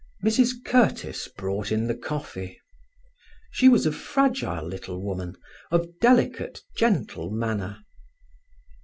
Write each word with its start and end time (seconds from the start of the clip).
Mrs 0.25 0.53
Curtiss 0.65 1.27
brought 1.27 1.71
in 1.71 1.85
the 1.85 1.93
coffee. 1.93 2.59
She 3.51 3.69
was 3.69 3.85
a 3.85 3.91
fragile 3.91 4.65
little 4.67 4.99
woman, 4.99 5.35
of 5.69 5.89
delicate, 6.01 6.63
gentle 6.75 7.29
manner. 7.29 7.83